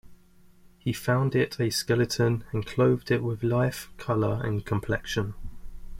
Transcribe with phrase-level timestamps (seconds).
[0.79, 5.35] He found it a skeleton and clothed it with life, colour and complexion.